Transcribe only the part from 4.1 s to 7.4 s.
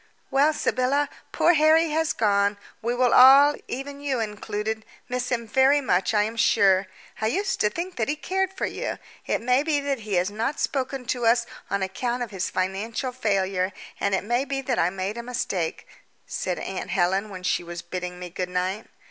included miss him very much, I am sure. I